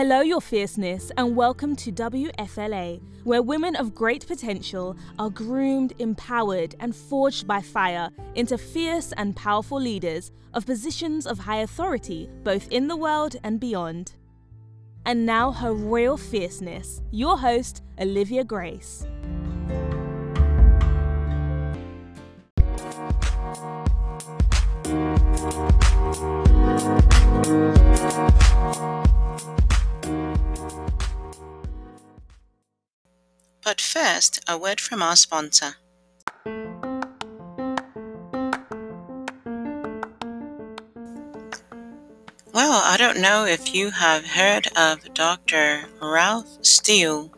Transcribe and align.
Hello, 0.00 0.22
your 0.22 0.40
fierceness, 0.40 1.12
and 1.18 1.36
welcome 1.36 1.76
to 1.76 1.92
WFLA, 1.92 3.02
where 3.24 3.42
women 3.42 3.76
of 3.76 3.94
great 3.94 4.26
potential 4.26 4.96
are 5.18 5.28
groomed, 5.28 5.92
empowered, 5.98 6.74
and 6.80 6.96
forged 6.96 7.46
by 7.46 7.60
fire 7.60 8.08
into 8.34 8.56
fierce 8.56 9.12
and 9.18 9.36
powerful 9.36 9.78
leaders 9.78 10.32
of 10.54 10.64
positions 10.64 11.26
of 11.26 11.38
high 11.40 11.58
authority, 11.58 12.30
both 12.44 12.66
in 12.68 12.88
the 12.88 12.96
world 12.96 13.36
and 13.44 13.60
beyond. 13.60 14.14
And 15.04 15.26
now, 15.26 15.52
her 15.52 15.74
royal 15.74 16.16
fierceness, 16.16 17.02
your 17.10 17.36
host, 17.36 17.82
Olivia 18.00 18.42
Grace. 18.42 19.06
But 33.70 33.80
first, 33.80 34.40
a 34.48 34.58
word 34.58 34.80
from 34.80 35.00
our 35.00 35.14
sponsor. 35.14 35.76
Well, 42.52 42.82
I 42.84 42.96
don't 42.98 43.20
know 43.20 43.44
if 43.44 43.72
you 43.72 43.92
have 43.92 44.26
heard 44.26 44.66
of 44.76 45.14
Dr. 45.14 45.84
Ralph 46.02 46.48
Steele, 46.62 47.32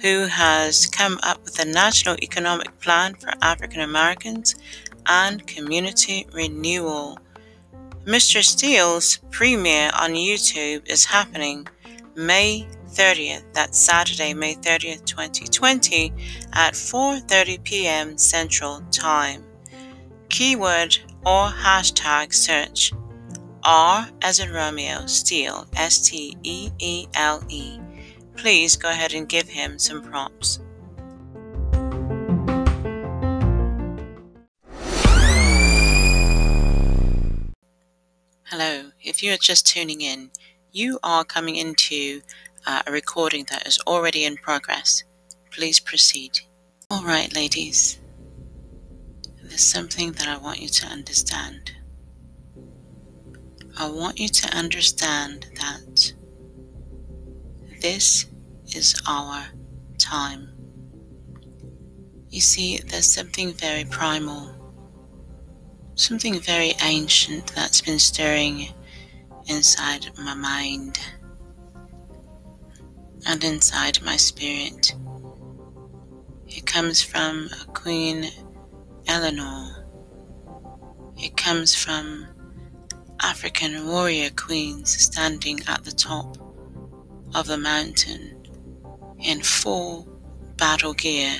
who 0.00 0.24
has 0.24 0.86
come 0.86 1.20
up 1.22 1.44
with 1.44 1.58
a 1.58 1.66
national 1.66 2.16
economic 2.22 2.80
plan 2.80 3.16
for 3.16 3.34
African 3.42 3.82
Americans 3.82 4.54
and 5.04 5.46
community 5.46 6.26
renewal. 6.32 7.18
Mr. 8.06 8.42
Steele's 8.42 9.18
premiere 9.30 9.90
on 9.92 10.12
YouTube 10.12 10.88
is 10.88 11.04
happening 11.04 11.68
May 12.16 12.68
30th, 12.90 13.42
that's 13.52 13.76
Saturday, 13.76 14.34
May 14.34 14.54
30th, 14.54 15.04
2020 15.04 16.12
at 16.52 16.74
4:30 16.74 17.64
p.m. 17.64 18.16
Central 18.16 18.82
Time. 18.92 19.44
Keyword 20.28 20.96
or 21.26 21.48
hashtag 21.48 22.32
search 22.32 22.92
R 23.64 24.08
as 24.22 24.38
in 24.38 24.52
Romeo 24.52 25.06
Steele 25.06 25.66
S 25.74 25.98
T 26.08 26.36
E 26.44 26.70
E 26.78 27.06
L 27.14 27.42
E. 27.48 27.80
Please 28.36 28.76
go 28.76 28.90
ahead 28.90 29.12
and 29.12 29.28
give 29.28 29.48
him 29.48 29.78
some 29.78 30.02
prompts. 30.02 30.60
Hello, 38.44 38.90
if 39.02 39.20
you 39.20 39.32
are 39.32 39.36
just 39.36 39.66
tuning 39.66 40.00
in, 40.00 40.30
you 40.74 40.98
are 41.04 41.24
coming 41.24 41.54
into 41.54 42.20
uh, 42.66 42.82
a 42.84 42.90
recording 42.90 43.46
that 43.48 43.64
is 43.64 43.78
already 43.86 44.24
in 44.24 44.36
progress. 44.36 45.04
Please 45.52 45.78
proceed. 45.78 46.40
All 46.90 47.04
right, 47.04 47.32
ladies, 47.32 48.00
there's 49.40 49.62
something 49.62 50.10
that 50.12 50.26
I 50.26 50.36
want 50.36 50.60
you 50.60 50.68
to 50.68 50.86
understand. 50.88 51.70
I 53.78 53.88
want 53.88 54.18
you 54.18 54.28
to 54.28 54.56
understand 54.56 55.46
that 55.60 56.12
this 57.80 58.26
is 58.74 59.00
our 59.06 59.44
time. 59.98 60.48
You 62.30 62.40
see, 62.40 62.78
there's 62.78 63.12
something 63.12 63.52
very 63.52 63.84
primal, 63.84 64.50
something 65.94 66.40
very 66.40 66.72
ancient 66.82 67.54
that's 67.54 67.80
been 67.80 68.00
stirring 68.00 68.74
inside 69.46 70.10
my 70.18 70.34
mind 70.34 70.98
and 73.26 73.42
inside 73.44 74.02
my 74.02 74.16
spirit. 74.16 74.94
It 76.46 76.66
comes 76.66 77.02
from 77.02 77.48
Queen 77.72 78.30
Eleanor. 79.06 79.86
It 81.16 81.36
comes 81.36 81.74
from 81.74 82.26
African 83.22 83.86
warrior 83.86 84.30
queens 84.30 84.90
standing 84.90 85.60
at 85.66 85.84
the 85.84 85.92
top 85.92 86.36
of 87.34 87.46
the 87.46 87.58
mountain 87.58 88.46
in 89.18 89.42
full 89.42 90.08
battle 90.56 90.94
gear, 90.94 91.34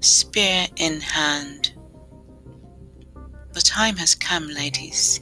spear 0.00 0.66
in 0.76 1.00
hand. 1.00 1.72
The 3.52 3.60
time 3.60 3.96
has 3.96 4.14
come, 4.14 4.48
ladies, 4.48 5.20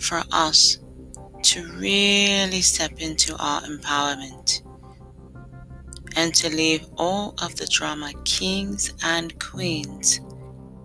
for 0.00 0.22
us 0.32 0.78
to 1.42 1.66
really 1.72 2.60
step 2.60 2.92
into 2.98 3.36
our 3.38 3.60
empowerment 3.62 4.62
and 6.16 6.34
to 6.34 6.48
leave 6.48 6.86
all 6.96 7.34
of 7.42 7.54
the 7.56 7.66
drama 7.66 8.12
kings 8.24 8.92
and 9.04 9.38
queens 9.38 10.20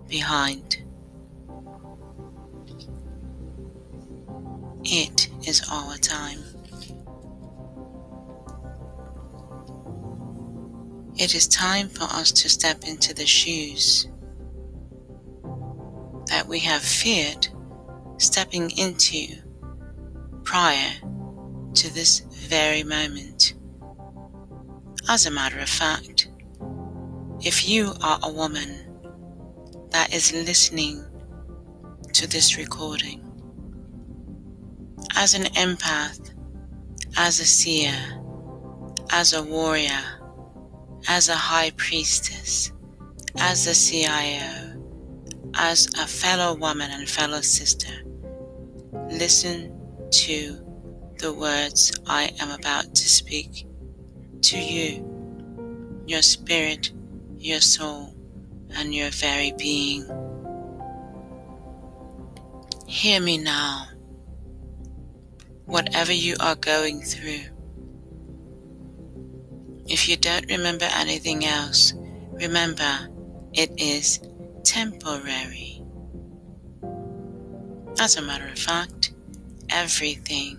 behind. 0.08 0.78
It 4.84 5.28
is 5.46 5.62
our 5.70 5.96
time. 5.96 6.38
It 11.16 11.34
is 11.34 11.48
time 11.48 11.88
for 11.88 12.04
us 12.04 12.30
to 12.32 12.48
step 12.48 12.84
into 12.84 13.14
the 13.14 13.26
shoes 13.26 14.08
that 16.26 16.46
we 16.46 16.58
have 16.60 16.82
feared 16.82 17.48
stepping 18.18 18.70
into 18.78 19.28
prior 20.44 20.92
to 21.74 21.92
this 21.92 22.20
very 22.20 22.82
moment. 22.82 23.54
As 25.08 25.26
a 25.26 25.30
matter 25.30 25.58
of 25.58 25.68
fact, 25.68 26.30
if 27.40 27.68
you 27.68 27.92
are 28.02 28.18
a 28.22 28.32
woman 28.32 28.86
that 29.90 30.12
is 30.14 30.32
listening 30.32 31.04
to 32.12 32.26
this 32.26 32.56
recording, 32.56 33.22
as 35.14 35.34
an 35.34 35.44
empath, 35.54 36.34
as 37.16 37.40
a 37.40 37.44
seer, 37.44 37.94
as 39.10 39.32
a 39.32 39.42
warrior, 39.42 40.02
as 41.08 41.28
a 41.28 41.34
high 41.34 41.70
priestess, 41.76 42.72
as 43.38 43.66
a 43.66 43.74
CIO, 43.74 44.82
as 45.54 45.88
a 45.98 46.06
fellow 46.06 46.54
woman 46.54 46.90
and 46.90 47.08
fellow 47.08 47.40
sister, 47.40 48.05
listen 49.18 49.72
to 50.10 50.62
the 51.18 51.32
words 51.32 51.90
I 52.06 52.30
am 52.38 52.50
about 52.50 52.94
to 52.94 53.08
speak 53.08 53.66
to 54.42 54.58
you, 54.58 56.04
your 56.06 56.20
spirit, 56.20 56.92
your 57.38 57.60
soul, 57.60 58.14
and 58.74 58.94
your 58.94 59.08
very 59.10 59.52
being. 59.56 60.04
Hear 62.86 63.20
me 63.20 63.38
now. 63.38 63.88
Whatever 65.64 66.12
you 66.12 66.36
are 66.38 66.54
going 66.54 67.00
through, 67.00 67.40
if 69.88 70.08
you 70.08 70.16
don't 70.16 70.48
remember 70.50 70.88
anything 70.92 71.44
else, 71.44 71.94
remember 72.32 73.08
it 73.54 73.72
is 73.80 74.20
temporary. 74.62 75.82
As 77.98 78.16
a 78.16 78.22
matter 78.22 78.46
of 78.46 78.58
fact, 78.58 78.95
everything 79.76 80.58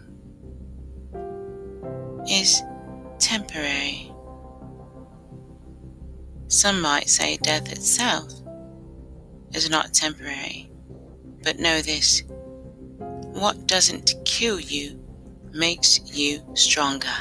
is 2.29 2.61
temporary. 3.17 4.11
Some 6.49 6.81
might 6.81 7.09
say 7.09 7.37
death 7.37 7.71
itself 7.71 8.31
is 9.55 9.71
not 9.71 9.95
temporary, 9.95 10.69
but 11.43 11.57
know 11.57 11.81
this 11.81 12.21
what 13.33 13.65
doesn't 13.65 14.13
kill 14.23 14.59
you 14.59 15.03
makes 15.51 15.99
you 16.13 16.39
stronger. 16.53 17.17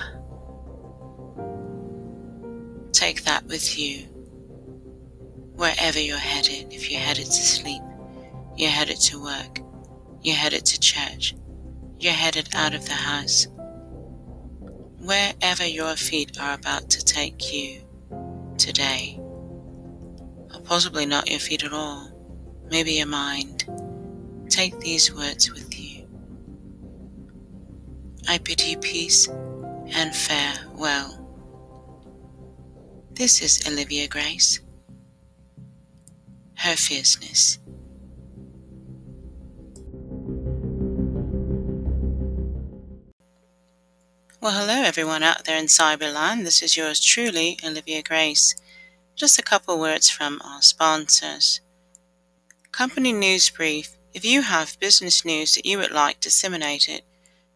Take 2.93 3.25
that 3.25 3.47
with 3.47 3.79
you 3.79 4.01
wherever 5.55 5.99
you're 5.99 6.19
headed. 6.19 6.71
If 6.71 6.91
you're 6.91 7.01
headed 7.01 7.25
to 7.25 7.33
sleep, 7.33 7.83
you're 8.55 8.69
headed 8.69 9.01
to 9.01 9.23
work, 9.23 9.61
you're 10.21 10.37
headed 10.37 10.67
to 10.67 10.79
church, 10.79 11.35
you're 11.99 12.13
headed 12.13 12.49
out 12.55 12.75
of 12.75 12.85
the 12.87 12.95
house. 12.95 13.47
Wherever 15.01 15.67
your 15.67 15.97
feet 15.97 16.39
are 16.41 16.55
about 16.55 16.91
to 16.91 17.05
take 17.05 17.53
you 17.53 17.83
today, 18.59 19.19
or 20.55 20.61
possibly 20.65 21.07
not 21.07 21.31
your 21.31 21.41
feet 21.41 21.65
at 21.65 21.73
all, 21.73 22.11
maybe 22.71 22.93
your 22.93 23.07
mind, 23.07 23.65
take 24.49 24.79
these 24.81 25.15
words 25.15 25.51
with 25.53 25.79
you. 25.79 26.07
I 28.29 28.39
bid 28.39 28.67
you 28.67 28.77
peace 28.79 29.29
and 29.29 30.15
farewell. 30.15 31.23
This 33.13 33.41
is 33.41 33.63
Olivia 33.67 34.09
Grace, 34.09 34.61
her 36.57 36.77
fierceness. 36.77 37.59
Well, 44.47 44.55
hello 44.55 44.83
everyone 44.83 45.25
out 45.25 45.45
there 45.45 45.59
in 45.59 45.67
Cyberland. 45.67 46.45
This 46.45 46.63
is 46.63 46.77
yours 46.77 47.01
truly, 47.01 47.59
Olivia 47.65 48.01
Grace. 48.01 48.55
Just 49.17 49.41
a 49.41 49.43
couple 49.43 49.81
words 49.81 50.09
from 50.09 50.41
our 50.45 50.63
sponsors. 50.63 51.61
Company 52.71 53.13
News 53.13 53.51
Brief. 53.51 53.97
If 54.15 54.25
you 54.25 54.43
have 54.43 54.79
business 54.79 55.25
news 55.25 55.57
that 55.57 55.67
you 55.67 55.79
would 55.79 55.91
like 55.91 56.21
disseminated 56.21 57.03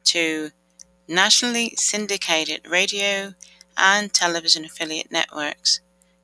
to 0.07 0.51
nationally 1.07 1.75
syndicated 1.77 2.67
radio 2.69 3.35
and 3.77 4.13
television 4.13 4.65
affiliate 4.65 5.13
networks, 5.13 5.79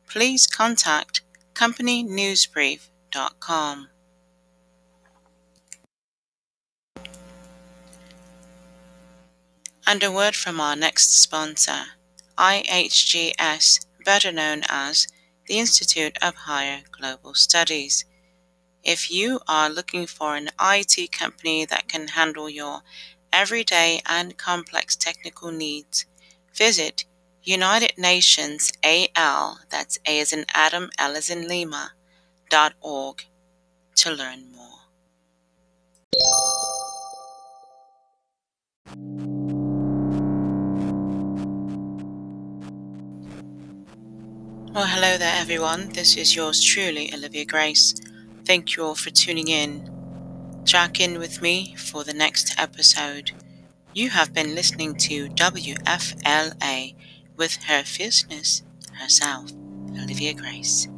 please 0.09 0.49
contact 0.49 1.21
companynewsbrief.com. 1.55 3.89
And 9.89 10.03
a 10.03 10.11
word 10.11 10.35
from 10.35 10.61
our 10.61 10.75
next 10.75 11.17
sponsor, 11.23 11.85
IHGS, 12.37 13.87
better 14.05 14.33
known 14.33 14.63
as 14.69 15.07
the 15.47 15.61
Institute 15.61 16.19
of 16.21 16.35
Higher 16.35 16.83
Global 16.91 17.35
Studies. 17.35 18.05
If 18.83 19.13
you 19.13 19.39
are 19.47 19.71
looking 19.71 20.09
for 20.09 20.35
an 20.35 20.51
IT 20.61 21.13
company 21.13 21.65
that 21.67 21.89
can 21.89 22.09
handle 22.09 22.51
your 22.51 22.81
everyday 23.33 24.01
and 24.07 24.37
complex 24.37 24.97
technical 24.97 25.53
needs, 25.53 26.05
visit 26.53 27.05
United 27.45 27.97
Nations 27.97 28.73
AL, 28.83 29.61
that's 29.71 30.01
A 30.05 30.19
as 30.19 30.33
in 30.33 30.47
Adam, 30.53 30.91
L 30.99 31.17
as 31.17 31.31
in 31.31 31.47
Lima, 31.47 31.93
dot 32.51 32.75
org 32.81 33.25
to 33.95 34.11
learn 34.11 34.51
more. 34.51 34.81
Well, 44.77 44.89
hello 44.89 45.17
there, 45.17 45.35
everyone. 45.35 45.89
This 45.89 46.19
is 46.19 46.37
yours 46.37 46.63
truly, 46.63 47.11
Olivia 47.11 47.47
Grace. 47.47 47.95
Thank 48.45 48.77
you 48.77 48.83
all 48.83 48.95
for 48.95 49.09
tuning 49.09 49.49
in. 49.49 49.91
Jack 50.65 51.01
in 51.01 51.19
with 51.19 51.41
me 51.41 51.75
for 51.77 52.05
the 52.05 52.13
next 52.13 52.55
episode. 52.61 53.33
You 53.95 54.11
have 54.11 54.35
been 54.35 54.55
listening 54.55 54.95
to 54.97 55.31
WFLA 55.31 56.95
with 57.39 57.57
her 57.63 57.85
fierceness 57.85 58.65
herself, 59.01 59.51
Olivia 59.99 60.35
Grace. 60.35 60.89